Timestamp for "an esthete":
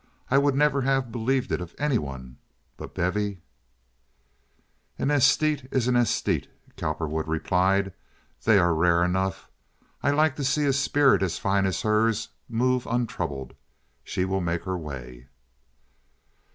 4.97-5.67, 5.87-6.47